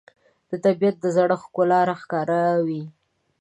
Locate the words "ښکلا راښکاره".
1.45-2.41